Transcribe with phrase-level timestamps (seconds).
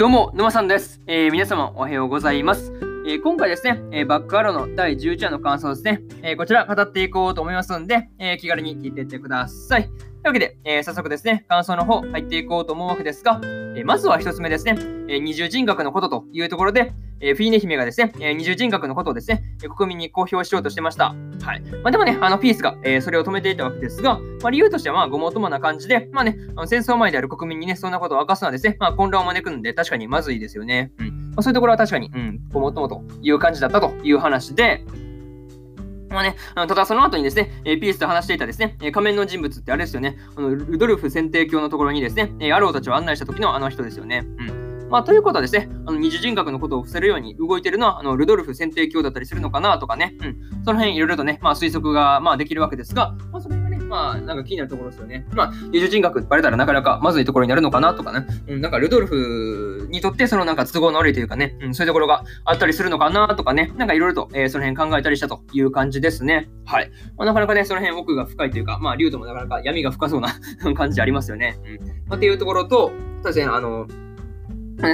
[0.00, 0.98] どうも、沼さんです。
[1.06, 2.72] えー、皆様おはようございます。
[3.06, 9.84] えー、今回ですね、えー、バックアローの第11話の感想ですね、えこちら語っていこうと思いますんで、え気軽に聞いていってください。
[9.84, 13.42] というわけで、え早速ですね、感想の方入っていこうと思うわけですが、
[13.80, 14.76] えまずは1つ目ですね、
[15.08, 19.42] え二重人格のことというところで、えフィーネ姫がですね、え二重人格のことをですね、
[19.76, 21.14] 国民に公表しようとしてました。
[21.42, 21.62] はい。
[21.82, 30.92] まあ、でもね、あの、ピースが、え、それを止めていたわけですが、まあ、理由としては、まあ、ごもっともな感じで、まあね、あの戦争前である国民にね、そんなことを明かすのはですね、まあ、混乱を招くんで、確かにまずいですよね。
[30.98, 31.30] うん。
[31.30, 34.84] まあ、そういうところは確かに、うん、ごもっともという感じだったという話で、
[36.10, 44.26] まあね、あのただその後にですね、えー、ピースと話していたですね、え、仮面の人物ってあれですよね、あのルドルフ選定教のところにですね、えー、アローたちを案内した時のあの人ですよね。
[44.38, 44.70] うん。
[44.90, 55.28] まあ、ということはですね、あの二次人格のことを伏せるように動いているのは、あのルドルフ選定教だったりするのかなとかね、うん、その辺いろいろとね、まあ、推測が、まあ、できるわけですが、まあ、それがね、まあ、なんか気になるところですよね。
[55.32, 66.48] まあ、二次人格バレたらなかなかまずいところになるのかなとかね、うん、なんかルドルフにとってそのなんか都合の悪いというかね、うん、そういうところがあったりするのかなとかね、なんかいろいろと、えー、その辺考えたりしたという感じですね。
[66.64, 66.90] はい。
[67.16, 70.28] まあ、なかなかね、その辺奥が深いというか、まあ、竜ともなかなか闇が深そうな
[70.74, 71.58] 感じありますよね。
[71.64, 71.86] うん。
[72.08, 73.86] まあ、っていうところと、そうですね、あの、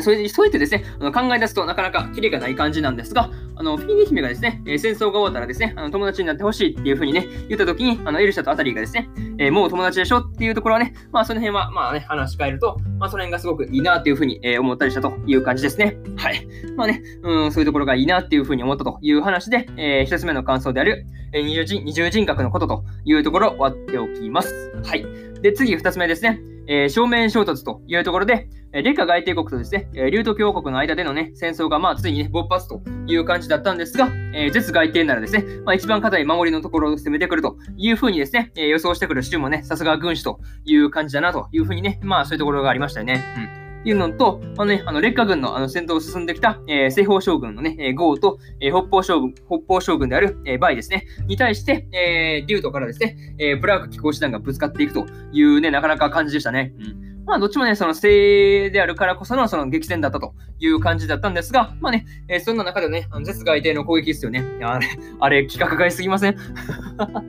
[0.03, 15.97] それそうやってですね、あの考え出すとなかなかキレがない感じなんですが、あの、フィーネ姫がですね、え、戦争が終わったらですね、あの友達になってほしいっていう風にね、言った時に、あの、エルシャとアタリーがですね、え、もう友達でしょっていうところはね、まあ、その辺は、まあね、話し変えると、まあ、その辺がすごくいいなっていう風に、え、思ったりしたという感じですね。
[16.17, 16.47] はい。
[16.77, 24.73] まあね、うん、そういうところがいいなっていう風に思ったという話で、えー、一つ目の感想である、え、二重人二重人格のことというところを終わっておきます。
[24.85, 25.07] はい。
[25.41, 26.41] で、次二つ目ですね。
[26.69, 43.25] えー、正面衝突というところで、えー、劣化外帝国とですね、竜都共和国の間でのね、戦争がまあついにね、勃発という感じだったんですが、えー、絶外帝ならですね、まあ一番硬い守りのところを攻めてくるというふうにですね、え、予想してくる州もね、さすが軍師という感じだなというふうにね、まあそういうところがありましたよね。
[43.39, 43.67] うん。
[43.89, 56.75] いうのと、まあね、あの劣化軍のあの戦闘を進んできた、えー、西方将軍のね、えー、ゴーと、えー、北方将軍、北方将軍である、えー、バイですね、に対して、えー、竜都からですね、えー、ブラーク機構師団がぶつかっていくというね、なかなか感じでしたね。
[56.81, 64.45] うんまあ、どっちもね、その正であるからこそのその激戦だったという感じだったんですが、まあね、えー、そんな中でね、あの絶外帝の攻撃ですよね。
[64.59, 64.87] いや、あれ、
[65.19, 66.37] あれ、規格外すぎません？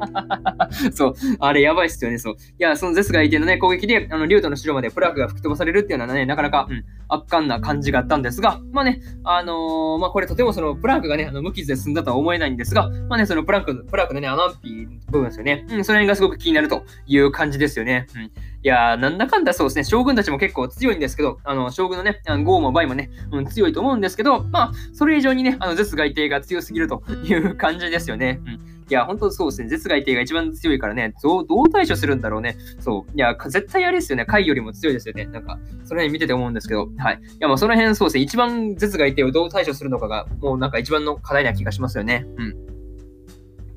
[0.94, 2.36] そう、あれ、やばいっすよね、そう。
[2.36, 15.66] いや、その絶外帝のね、攻撃で、あの、竜都の城までプラークが吹き飛ばされるっていうのはね、なかなか、うん、圧巻な感じがあったんですが、まあね、あのー、まあこれとてもそのプラークがね、あの無傷で済んだとは思えないんですが、まあね、そのプラーク、プラークのね、アナンピー部分ですよね。
[15.70, 18.08] うん、その辺がすごく気になるという感じですよね。
[18.16, 18.32] うん。
[18.68, 28.42] いやー、なんだかんだそうですね、将軍たちも結構強いんですけど、あの、将軍のね、ゴーもバイもね、うん、強いと思うんですけど、まあ、それ以上にね、あの、絶外帝が強すぎるという感じですよね。
[28.46, 29.68] うんいや、本当そうですね。
[29.68, 32.56] 絶外帝が一番強いからね、どうどう対処するんだろうね。
[32.80, 33.12] そう。
[33.14, 34.26] いや、絶対あれですよね。
[34.26, 35.26] 海よりも強いですよね。
[35.26, 37.20] なんか、その辺見てて思うんですけど、はい。
[37.22, 38.24] いや、まあ、その辺そうですね。
[38.24, 42.26] 一番絶外帝をどう対処するのかが、もうなんか一番の課題な気がしますよね。
[42.38, 42.78] うん。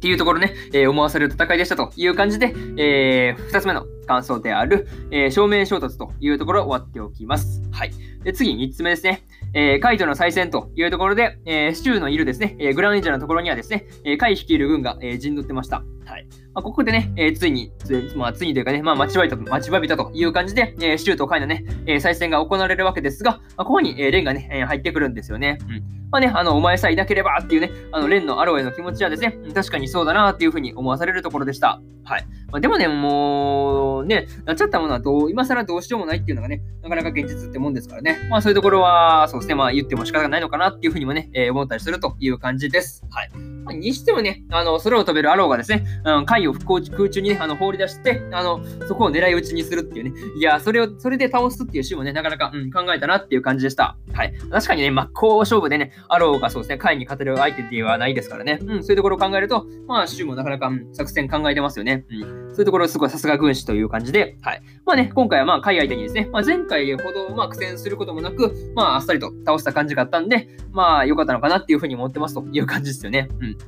[0.00, 7.62] っていうところね、えー、思わせる戦いでしたという感じで、えー、二つ目の感想である、えー、正面衝突というところを終わっておきます。
[7.70, 7.92] はい。
[8.24, 9.22] で、次、三つ目ですね。
[9.54, 15.76] えー、カイトの再戦というところで、えー、シチューのいるですね、えー、グランエンジャーのところにはですね、えー、カイ率いる軍が、えー、陣取ってました。
[16.06, 16.26] はい。
[16.52, 25.58] まあ、ここでね、えー、ついに、つまあ、ついにというかね、まあ、待ちわびた、待ちわびたという感じで、えー、シチューとカイのね、えー、再戦が行われるわけですが、まあ、ここに、えー、レンがね、えー、入ってくるんですよね。
[25.68, 25.99] うん。
[26.10, 31.80] まあね、あの、お前さえいなければっていうね、あの、レンのアロエの気持ちはですね、確かにそうだなっていうふうに思わされるところでした。
[32.04, 32.26] はい。
[32.50, 38.18] まあ、でもね、もう、ね、なっちゃったものはどう、今更どうしようもないっていうのがね、なかなか現実ってもんですからね。
[38.28, 43.04] まあそういうところは、そうですね、まあ言っても仕方がないのかなっていうふうにもね、えー、思ったりするという感じです。
[43.10, 43.30] はい。
[43.64, 50.12] まあ、にしてもね、あの、空を飛べるアローがですね、うん、貝を空中にね、あの、放り出して、あの、そこを狙い撃ちにするっていうね。
[50.36, 53.96] いや、それを、それで倒すっていうシーンもね、なかなか、うん、考えたなっていう感じでした。
[54.12, 54.32] はい。
[54.50, 58.58] 確かにね、真っ向勝負でね、アローがそうですね、貝に勝てる相手ではないですからね。
[58.62, 62.04] うん、そういうところを考えると、まあ、衆もなかなか、作戦考えてますよね。
[62.10, 62.50] うん。
[62.50, 64.62] そういうところすごいさすが軍師という感じで、はい。
[64.84, 73.28] まあね、今回はまあ、海相手にですね、まあ、前回ほどまあ苦戦することもなく、まあ、あっさりと倒した感じがあったんで、まあ、良かったのかなっていうふうに思ってますという感じですよね。
[73.40, 73.58] うん。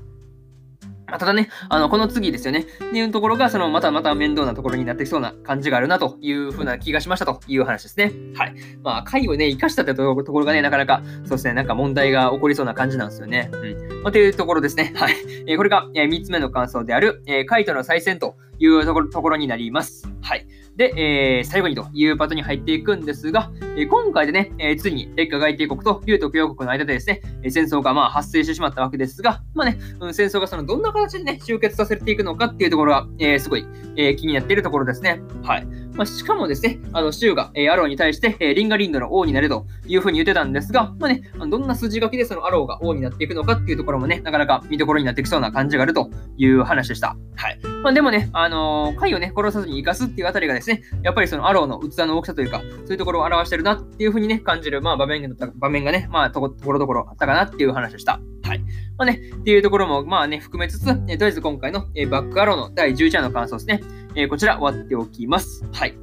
[1.13, 2.61] まあ、ただね、あの、この次ですよね。
[2.61, 8.13] っていうところが、その、またまた面倒なところになってきそうな感じがあるなというふうな気がしましたという話ですね。
[8.35, 8.55] はい。
[8.83, 13.51] まあ、回をね、生かしたってところがね、なかなか、そうですね、なんか問題が起こりそうな感じなんですよね。
[13.53, 14.03] うん。
[14.05, 14.95] まあ、というところですね。
[14.97, 15.17] はい。
[15.47, 20.09] えー、これが、えー、3つ目の感想である、えー、カイトの再選というところになります。
[20.23, 20.47] はい。
[20.77, 33.67] で、えー、最後にというパートに入っていくんですが、えー、今回でね、えー、ついに劣化外帝国と旧特共和国の間でですね、え戦争がまあ発生してしまったわけですが、まあね、うん、戦争がそのどんな形でね、終結させていくのかっていうところが、えすごい、
[33.97, 35.21] え気になっているところですね。
[35.43, 35.67] はい。
[35.95, 47.17] まあ、しかもですね、あの、州が、えアローに対して、えリンガリンドの王になれというふうに言ってたんですが、まあね、どんな筋書きでそのアローが王になっていくのかっていうところもね、なかなか見どころになってきそうな感じがあるという話でした。
[47.37, 47.59] はい。
[47.83, 58.21] まあ、でもね、あのー、貝をね、殺さずに生かすっていうあたりがですね、やっぱりそのアローの器の大きさというか、そういうところを表してるなっていうふうにね、感じる、まあ、場面が場面がね、まあ、ところどころあったかなっていう話でした。
[58.53, 58.61] はい。
[58.99, 63.81] まあね、っていうところも、まあね、含めつつ、えとりあえず今回の、えバックアローの第11話の感想ですね、
[64.15, 65.65] えこちら終わっておきます。
[65.73, 65.95] はい。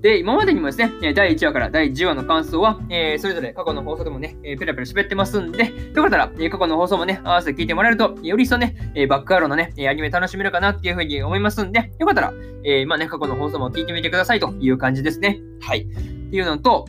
[0.00, 12.32] で、今までにもですね、第1話から第10話の感想は、えー、それぞれ過去の放送でもね、えー、ペラペラ喋ってますんで、よかったら、えー、過去の放送もね、合わせて聞いてもらえると、より一層ね、えー、バックアローのね、アニメ楽しめるかなっていうふうに思いますんで、よかったら、
[12.64, 15.40] えー、まあね、過去の放送も聞いてみてくださいという感じですね。
[15.60, 15.80] はい。
[15.80, 16.86] っていうのと、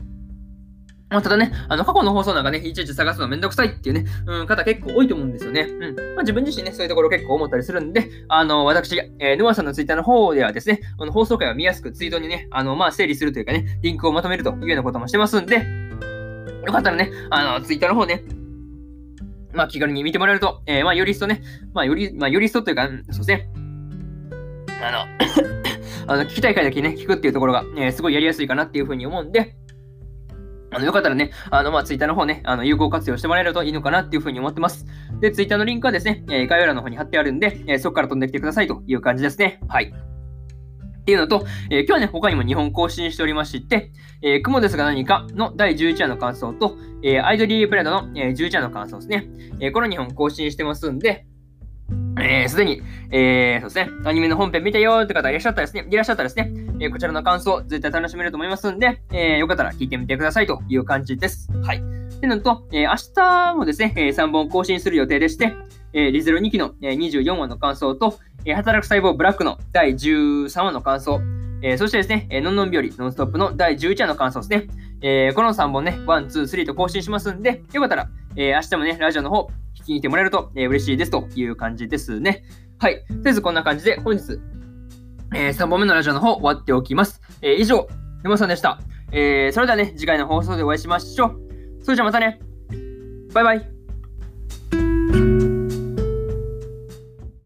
[1.10, 5.62] まあ、ただね、あの、過去の放送なんかね、いちいち探すのめんどくさいっていうね、うん、方結構多いと思うんですよね。
[5.62, 5.96] うん。
[5.96, 15.66] まあ、自分自身ね、そういうところ結構思ったりするんで、あの、私、えー、沼さんのツイッターの方ではですね、あの放送回を見やすくツイートにね、あの、まあ、整理するというかね、リンクをまとめるというようなこともしてますんで、
[16.68, 18.24] よかったらね、あの、ツイッターの方ね、
[19.52, 21.42] まあ、気軽に見てもらえると、えー、まあ、より一層ね、
[21.74, 23.50] まあ、より、まあ、より一層というか、そうですね、
[24.84, 25.00] あの
[26.14, 29.56] あの、聞きたい回だけね、聞くっていうところが、えー、すごいやりやすいかなっていうふうに思うんで、
[30.72, 34.86] あの、よかったらね、あの、まあ、ツイッターの方ね、あの、有効活用してもらえるといいのかなっていうふうに思ってます。
[35.20, 39.60] で、ツイッターのリンクはですね、えー、概要欄の方に貼ってあるんで、えー、そこから飛んできてくださいという感じですね。
[39.68, 39.94] はい。
[41.00, 49.28] っていうのと、えー、今日はね、他にも2本更新しておりまして、えー、雲ですが何かの第11話の感想と、えー、アイドリープレードの、えー、11話の感想ですね。
[49.60, 51.26] えー、この2本更新してますんで、
[52.20, 61.50] えー、すでに、えー、そうですね、アニメの本編見たよーって方いらっしゃったらですね、いらっしゃったらですね、え、こちらの感想、絶対楽しめると思いますんで、え、よかったら聞いてみてくださいという感じです。
[61.64, 61.78] はい。
[61.78, 61.82] っ
[62.20, 65.56] てのと、え、明日もですね、えー、3本更新する予定でして、
[65.94, 71.20] え、リゼロ2期の、えー、24話の感想と、え、働く細胞ブラックの第13話の感想、
[71.62, 74.68] え、そしてですね、え、のんのん日和ノンストップの第11話の感想ですね。
[75.02, 82.44] え、この3本ね、1、2、3と更新しますんで、よかったら、え、明日もね、ラジオの方、聞きに来てもらえると、え、嬉しいですという感じですね。
[82.78, 83.04] はい。
[83.08, 84.40] とりあえずこんな感じで、本日、
[85.34, 87.22] えー、3本目のラジオの方終わっておきます。
[87.42, 87.88] えー、以上、
[88.24, 88.80] 沼さんでした。
[89.12, 91.84] えー、それではね、次回の放送でお会いしましょう。
[91.84, 92.40] それじゃあまたね。
[93.34, 93.79] バイバイ。